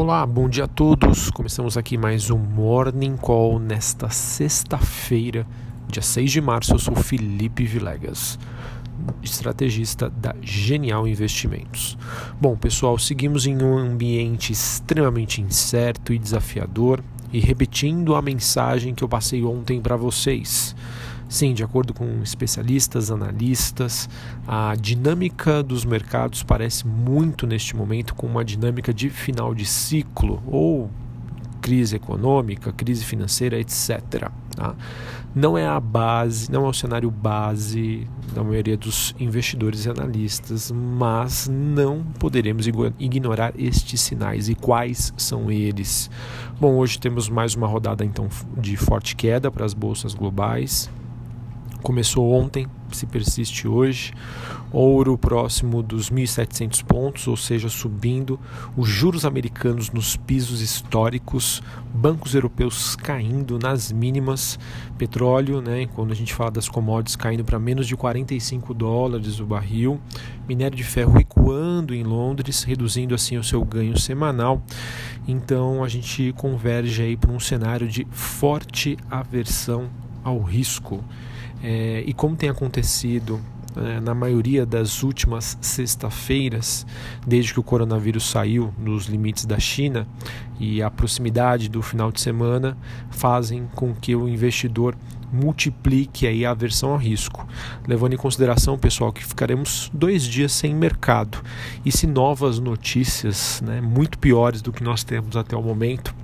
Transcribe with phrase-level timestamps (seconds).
[0.00, 1.28] Olá, bom dia a todos.
[1.28, 5.44] Começamos aqui mais um Morning Call nesta sexta-feira,
[5.88, 6.72] dia 6 de março.
[6.72, 8.38] Eu sou Felipe Vilegas,
[9.24, 11.98] estrategista da Genial Investimentos.
[12.40, 19.02] Bom, pessoal, seguimos em um ambiente extremamente incerto e desafiador e repetindo a mensagem que
[19.02, 20.76] eu passei ontem para vocês.
[21.28, 24.08] Sim, de acordo com especialistas, analistas,
[24.46, 30.42] a dinâmica dos mercados parece muito neste momento com uma dinâmica de final de ciclo
[30.46, 30.90] ou
[31.60, 34.30] crise econômica, crise financeira, etc.
[34.56, 34.74] Tá?
[35.34, 40.70] Não é a base, não é o cenário base da maioria dos investidores e analistas,
[40.70, 42.66] mas não poderemos
[42.98, 46.10] ignorar estes sinais e quais são eles.
[46.58, 50.90] Bom, hoje temos mais uma rodada então de forte queda para as bolsas globais
[51.82, 54.12] começou ontem, se persiste hoje.
[54.70, 58.38] Ouro próximo dos 1.700 pontos, ou seja, subindo.
[58.76, 61.62] Os juros americanos nos pisos históricos.
[61.94, 64.58] Bancos europeus caindo nas mínimas.
[64.96, 69.46] Petróleo, né, quando a gente fala das commodities, caindo para menos de 45 dólares o
[69.46, 70.00] barril.
[70.48, 74.62] Minério de ferro recuando em Londres, reduzindo assim o seu ganho semanal.
[75.26, 79.88] Então a gente converge aí para um cenário de forte aversão
[80.22, 81.02] ao risco.
[81.62, 83.40] É, e como tem acontecido
[83.76, 86.86] é, na maioria das últimas sexta-feiras,
[87.26, 90.06] desde que o coronavírus saiu nos limites da China
[90.58, 92.76] e a proximidade do final de semana
[93.10, 94.96] fazem com que o investidor
[95.32, 97.46] multiplique aí a aversão ao risco,
[97.86, 101.38] levando em consideração, pessoal, que ficaremos dois dias sem mercado.
[101.84, 106.14] E se novas notícias, né, muito piores do que nós temos até o momento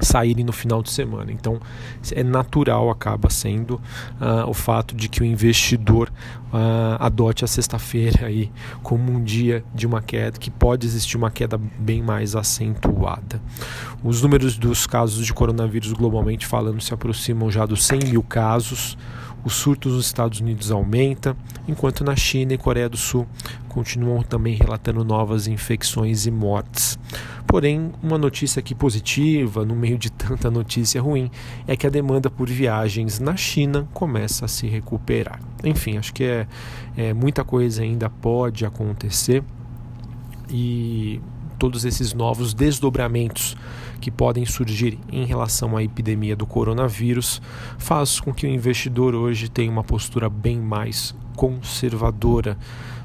[0.00, 1.32] saírem no final de semana.
[1.32, 1.60] Então
[2.12, 6.10] é natural acaba sendo uh, o fato de que o investidor
[6.52, 8.50] uh, adote a sexta-feira aí
[8.82, 13.40] como um dia de uma queda que pode existir uma queda bem mais acentuada.
[14.02, 18.96] Os números dos casos de coronavírus globalmente falando se aproximam já dos 100 mil casos.
[19.44, 21.36] Os surtos nos Estados Unidos aumenta,
[21.66, 23.26] enquanto na China e Coreia do Sul
[23.68, 26.98] continuam também relatando novas infecções e mortes.
[27.46, 31.30] Porém, uma notícia aqui positiva, no meio de tanta notícia ruim,
[31.66, 35.40] é que a demanda por viagens na China começa a se recuperar.
[35.64, 36.46] Enfim, acho que é,
[36.96, 39.42] é muita coisa ainda pode acontecer
[40.48, 41.20] e
[41.60, 43.54] todos esses novos desdobramentos
[44.00, 47.40] que podem surgir em relação à epidemia do coronavírus
[47.76, 52.56] faz com que o investidor hoje tenha uma postura bem mais conservadora.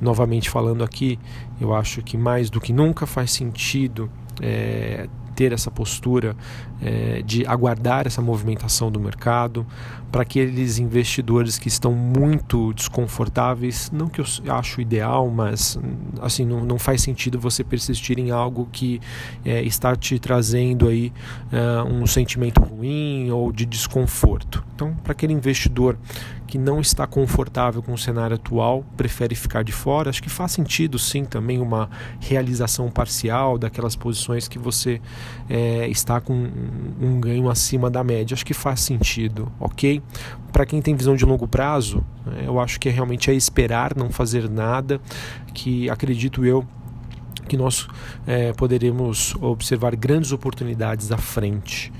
[0.00, 1.18] Novamente falando aqui,
[1.60, 4.10] eu acho que mais do que nunca faz sentido
[4.40, 5.06] é,
[5.38, 6.36] ter essa postura
[6.82, 9.64] é, de aguardar essa movimentação do mercado,
[10.10, 15.78] para aqueles investidores que estão muito desconfortáveis, não que eu acho ideal, mas
[16.20, 19.00] assim não, não faz sentido você persistir em algo que
[19.44, 21.12] é, está te trazendo aí
[21.52, 24.64] é, um sentimento ruim ou de desconforto.
[24.74, 25.96] Então, para aquele investidor
[26.48, 30.52] que não está confortável com o cenário atual, prefere ficar de fora, acho que faz
[30.52, 35.00] sentido sim também uma realização parcial daquelas posições que você
[35.48, 36.48] é, está com
[37.00, 38.34] um ganho acima da média.
[38.34, 40.02] Acho que faz sentido, ok?
[40.52, 42.04] Para quem tem visão de longo prazo,
[42.36, 45.00] é, eu acho que é realmente é esperar, não fazer nada,
[45.54, 46.64] que acredito eu
[47.48, 47.88] que nós
[48.26, 51.90] é, poderemos observar grandes oportunidades à frente.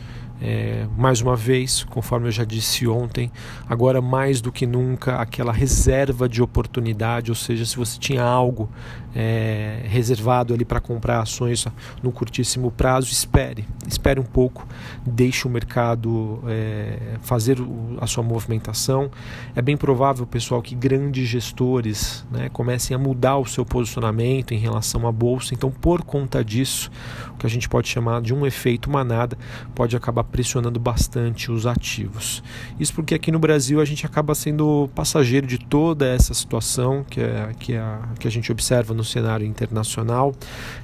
[0.41, 3.31] É, mais uma vez, conforme eu já disse ontem,
[3.69, 8.71] agora mais do que nunca aquela reserva de oportunidade, ou seja, se você tinha algo
[9.21, 11.67] é, reservado ali para comprar ações
[12.01, 14.65] no curtíssimo prazo, espere, espere um pouco,
[15.05, 17.59] deixe o mercado é, fazer
[18.01, 19.11] a sua movimentação.
[19.57, 24.59] É bem provável, pessoal, que grandes gestores né, comecem a mudar o seu posicionamento em
[24.59, 25.53] relação à bolsa.
[25.53, 26.89] Então, por conta disso,
[27.35, 29.37] o que a gente pode chamar de um efeito manada
[29.75, 32.41] pode acabar pressionando bastante os ativos.
[32.79, 37.21] Isso porque aqui no Brasil a gente acaba sendo passageiro de toda essa situação que,
[37.21, 40.35] é, que, é, que a gente observa no cenário internacional.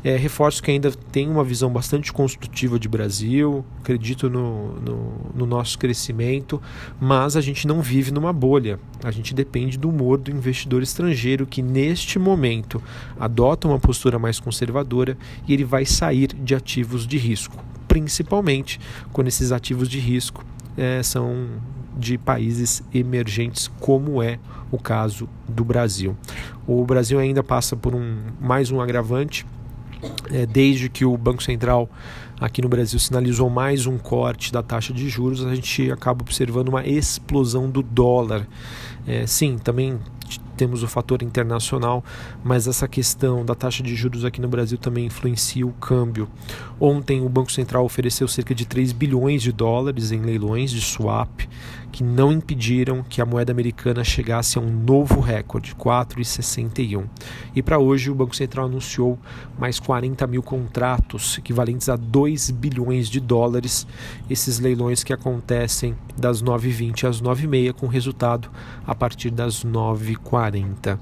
[0.02, 5.46] É, reforço que ainda tem uma visão bastante construtiva de Brasil, acredito no, no, no
[5.46, 6.60] nosso crescimento,
[7.00, 8.78] mas a gente não vive numa bolha.
[9.02, 12.82] A gente depende do humor do investidor estrangeiro que neste momento
[13.18, 15.16] adota uma postura mais conservadora
[15.46, 18.80] e ele vai sair de ativos de risco principalmente
[19.12, 20.44] quando esses ativos de risco
[20.76, 21.46] é, são
[21.96, 24.38] de países emergentes, como é
[24.70, 26.16] o caso do Brasil.
[26.66, 29.46] O Brasil ainda passa por um mais um agravante,
[30.30, 31.88] é, desde que o Banco Central
[32.40, 36.68] aqui no Brasil sinalizou mais um corte da taxa de juros, a gente acaba observando
[36.68, 38.46] uma explosão do dólar.
[39.06, 39.98] É, sim, também
[40.56, 42.04] temos o fator internacional,
[42.42, 46.28] mas essa questão da taxa de juros aqui no Brasil também influencia o câmbio.
[46.80, 51.48] Ontem o Banco Central ofereceu cerca de 3 bilhões de dólares em leilões de swap
[51.94, 57.04] que não impediram que a moeda americana chegasse a um novo recorde, 4,61.
[57.54, 59.16] E para hoje o Banco Central anunciou
[59.56, 63.86] mais 40 mil contratos, equivalentes a 2 bilhões de dólares,
[64.28, 68.50] esses leilões que acontecem das 9h20 às 9h30, com resultado
[68.84, 70.98] a partir das 9h40.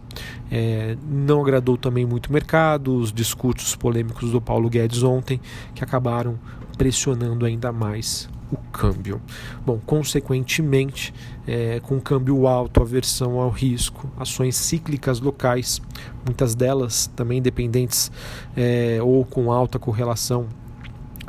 [0.51, 5.41] É, não agradou também muito o mercado, os discursos polêmicos do Paulo Guedes ontem,
[5.75, 6.39] que acabaram
[6.77, 8.29] pressionando ainda mais
[8.73, 9.21] câmbio.
[9.65, 11.13] Bom, consequentemente,
[11.47, 15.81] é, com câmbio alto, aversão ao risco, ações cíclicas locais,
[16.25, 18.11] muitas delas também dependentes
[18.57, 20.49] é, ou com alta correlação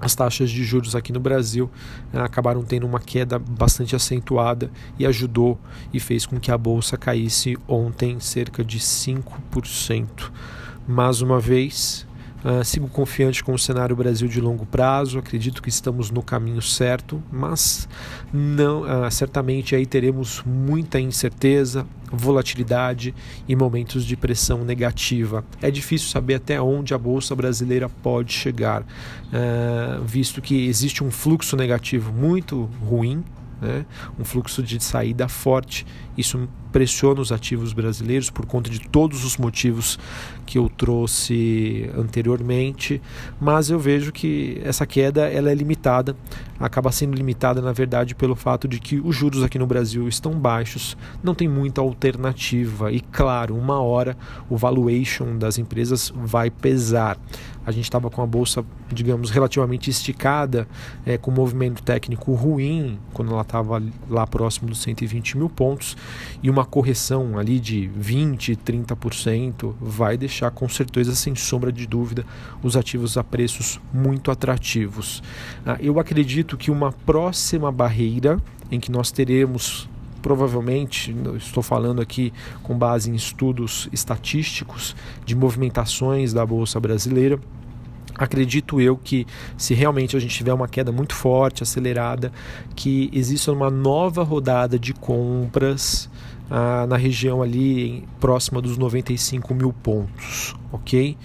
[0.04, 1.72] as taxas de juros aqui no Brasil
[2.12, 4.70] né, acabaram tendo uma queda bastante acentuada
[5.00, 5.58] e ajudou
[5.94, 10.32] e fez com que a bolsa caísse ontem cerca de 5%.
[10.86, 12.06] Mais uma vez,
[12.44, 16.62] Uh, sigo confiante com o cenário Brasil de longo prazo, acredito que estamos no caminho
[16.62, 17.88] certo, mas
[18.34, 23.16] não, uh, certamente aí teremos muita incerteza, volatilidade
[23.48, 25.46] e momentos de pressão negativa.
[25.62, 31.10] É difícil saber até onde a bolsa brasileira pode chegar, uh, visto que existe um
[31.10, 33.24] fluxo negativo muito ruim
[33.64, 33.86] né?
[34.20, 35.86] um fluxo de saída forte.
[36.18, 39.98] Isso pressiona os ativos brasileiros por conta de todos os motivos
[40.54, 43.02] que eu trouxe anteriormente,
[43.42, 46.16] mas eu vejo que essa queda ela é limitada,
[46.60, 50.34] acaba sendo limitada na verdade pelo fato de que os juros aqui no Brasil estão
[50.34, 54.16] baixos, não tem muita alternativa e claro, uma hora
[54.48, 57.18] o valuation das empresas vai pesar.
[57.66, 60.68] A gente estava com a bolsa, digamos, relativamente esticada,
[61.06, 65.96] é, com movimento técnico ruim, quando ela estava lá próximo dos 120 mil pontos,
[66.42, 72.26] e uma correção ali de 20, 30% vai deixar com certeza, sem sombra de dúvida,
[72.62, 75.22] os ativos a preços muito atrativos.
[75.66, 78.40] Ah, eu acredito que uma próxima barreira
[78.72, 79.90] em que nós teremos
[80.22, 82.32] provavelmente, estou falando aqui
[82.64, 84.96] com base em estudos estatísticos
[85.26, 87.38] de movimentações da Bolsa Brasileira,
[88.16, 92.32] acredito eu que se realmente a gente tiver uma queda muito forte, acelerada,
[92.76, 96.10] que exista uma nova rodada de compras
[96.56, 101.18] ah, na região ali em, próxima dos 95 mil pontos, ok?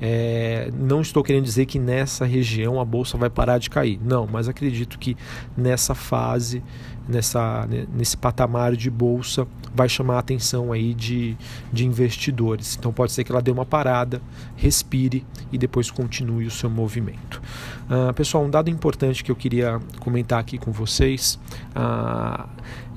[0.00, 4.28] É, não estou querendo dizer que nessa região a bolsa vai parar de cair, não,
[4.30, 5.16] mas acredito que
[5.56, 6.62] nessa fase,
[7.08, 11.36] nessa, nesse patamar de bolsa, vai chamar a atenção aí de,
[11.72, 12.76] de investidores.
[12.78, 14.20] Então pode ser que ela dê uma parada,
[14.56, 17.40] respire e depois continue o seu movimento.
[17.88, 21.38] Uh, pessoal, um dado importante que eu queria comentar aqui com vocês.
[21.74, 22.48] Uh,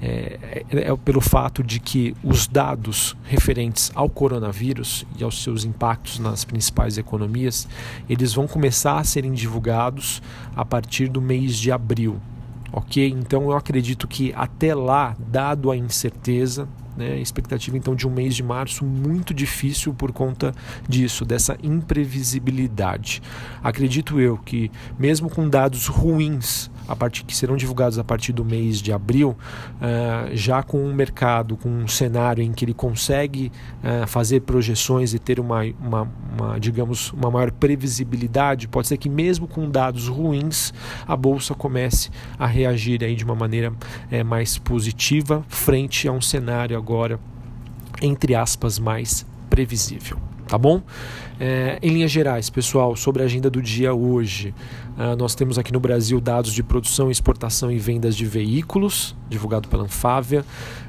[0.02, 5.66] é, é, é, pelo fato de que os dados referentes ao coronavírus e aos seus
[5.66, 7.68] impactos nas principais economias,
[8.10, 10.22] eles vão começar a serem divulgados
[10.56, 12.20] a partir do mês de abril.
[12.71, 13.07] Ok?
[13.10, 18.36] Então eu acredito que até lá, dado a incerteza, né, expectativa então de um mês
[18.36, 20.54] de março muito difícil por conta
[20.88, 23.21] disso, dessa imprevisibilidade.
[23.63, 24.69] Acredito eu que,
[25.00, 29.38] mesmo com dados ruins a partir que serão divulgados a partir do mês de abril,
[29.76, 33.52] uh, já com um mercado, com um cenário em que ele consegue
[33.84, 39.08] uh, fazer projeções e ter uma, uma, uma, digamos, uma maior previsibilidade, pode ser que
[39.08, 40.74] mesmo com dados ruins,
[41.08, 46.22] a bolsa comece a reagir aí de uma maneira uh, mais positiva frente a um
[46.22, 47.19] cenário agora
[48.02, 50.18] entre aspas mais previsível
[50.50, 50.81] tá bom?
[51.40, 54.54] É, em linhas gerais, pessoal, sobre a agenda do dia hoje,
[54.98, 59.69] uh, nós temos aqui no Brasil dados de produção, exportação e vendas de veículos, divulgado
[59.69, 60.44] pela Anfávia.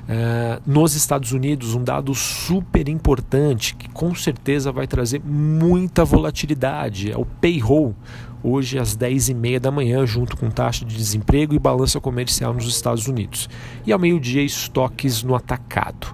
[0.08, 7.12] Uh, nos Estados Unidos, um dado super importante que com certeza vai trazer muita volatilidade
[7.12, 7.94] é o payroll,
[8.42, 13.06] hoje às 10h30 da manhã, junto com taxa de desemprego e balança comercial nos Estados
[13.06, 13.48] Unidos.
[13.86, 16.08] E ao meio-dia, estoques no atacado.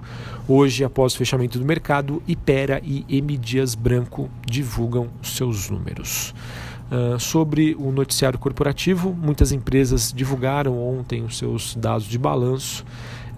[0.49, 6.33] Hoje, após o fechamento do mercado, Ipera e M Dias Branco divulgam seus números.
[6.89, 12.85] Uh, sobre o noticiário corporativo, muitas empresas divulgaram ontem os seus dados de balanço.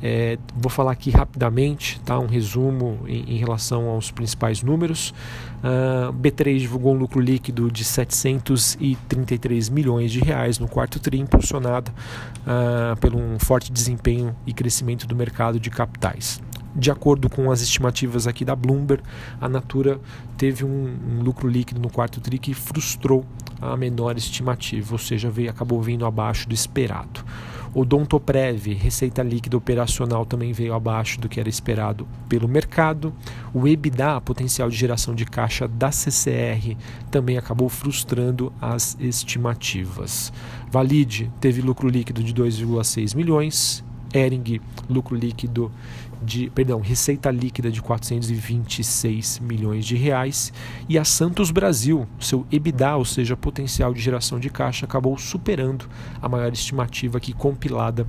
[0.02, 2.18] É, vou falar aqui rapidamente, tá?
[2.18, 5.14] um resumo em, em relação aos principais números.
[5.62, 11.92] Uh, B3 divulgou um lucro líquido de 733 milhões de reais no quarto tri, impulsionado
[11.92, 16.42] uh, pelo um forte desempenho e crescimento do mercado de capitais.
[16.76, 19.04] De acordo com as estimativas aqui da Bloomberg,
[19.42, 20.00] a Natura
[20.38, 23.26] teve um, um lucro líquido no quarto tri que frustrou
[23.62, 27.24] a menor estimativa, ou seja, veio, acabou vindo abaixo do esperado.
[27.74, 33.14] O Dontoprev, receita líquida operacional, também veio abaixo do que era esperado pelo mercado.
[33.54, 36.76] O EBITDA, potencial de geração de caixa da CCR,
[37.12, 40.34] também acabou frustrando as estimativas.
[40.72, 43.84] Valide teve lucro líquido de 2,6 milhões.
[44.14, 45.72] Ering, lucro líquido
[46.22, 50.52] de, perdão, receita líquida de 426 milhões de reais
[50.88, 55.88] e a Santos Brasil, seu EBITDA, ou seja, potencial de geração de caixa, acabou superando
[56.22, 58.06] a maior estimativa aqui compilada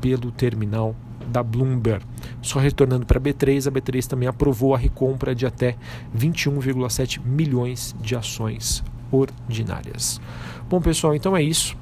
[0.00, 0.94] pelo terminal
[1.26, 2.04] da Bloomberg.
[2.42, 5.76] Só retornando para a B3, a B3 também aprovou a recompra de até
[6.16, 10.20] 21,7 milhões de ações ordinárias.
[10.68, 11.76] Bom, pessoal, então é isso.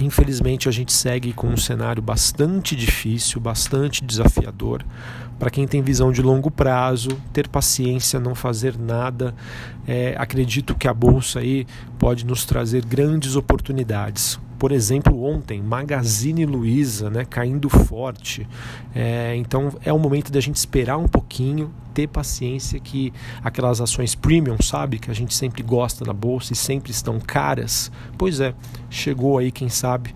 [0.00, 4.84] Infelizmente, a gente segue com um cenário bastante difícil, bastante desafiador.
[5.38, 9.34] Para quem tem visão de longo prazo, ter paciência, não fazer nada.
[9.86, 11.66] É, acredito que a bolsa aí
[11.98, 18.46] pode nos trazer grandes oportunidades por exemplo, ontem, Magazine Luiza né, caindo forte.
[18.94, 24.14] É, então é o momento da gente esperar um pouquinho, ter paciência que aquelas ações
[24.14, 27.90] premium, sabe, que a gente sempre gosta na bolsa e sempre estão caras.
[28.16, 28.54] Pois é,
[28.88, 30.14] chegou aí, quem sabe,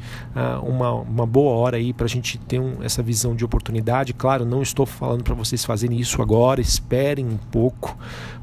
[0.63, 4.13] uma, uma boa hora aí para a gente ter um, essa visão de oportunidade.
[4.13, 7.97] Claro, não estou falando para vocês fazerem isso agora, esperem um pouco,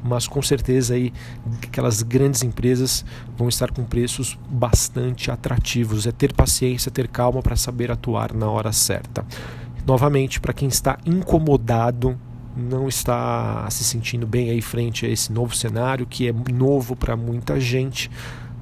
[0.03, 1.13] mas com certeza aí
[1.63, 3.05] aquelas grandes empresas
[3.37, 8.49] vão estar com preços bastante atrativos é ter paciência, ter calma para saber atuar na
[8.49, 9.25] hora certa.
[9.85, 12.17] Novamente, para quem está incomodado,
[12.55, 17.15] não está se sentindo bem aí frente a esse novo cenário que é novo para
[17.15, 18.09] muita gente,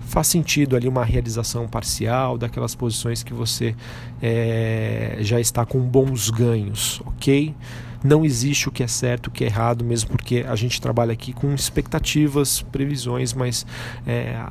[0.10, 3.76] faz sentido ali uma realização parcial daquelas posições que você
[4.22, 7.56] é, já está com bons ganhos, ok?
[8.04, 11.12] Não existe o que é certo, o que é errado, mesmo porque a gente trabalha
[11.12, 13.66] aqui com expectativas, previsões, mas
[14.08, 14.42] é,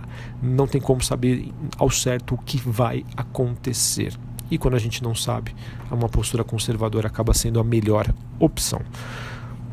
[0.42, 4.12] não tem como saber ao certo o que vai acontecer.
[4.50, 5.55] E quando a gente não sabe,
[5.90, 8.81] uma postura conservadora acaba sendo a melhor opção.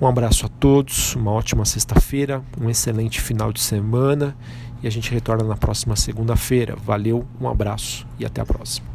[0.01, 4.36] Um abraço a todos, uma ótima sexta-feira, um excelente final de semana
[4.84, 6.75] e a gente retorna na próxima segunda-feira.
[6.75, 8.95] Valeu, um abraço e até a próxima.